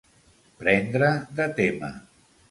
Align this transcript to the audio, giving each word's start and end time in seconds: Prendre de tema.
Prendre 0.61 1.09
de 1.39 1.47
tema. 1.59 1.91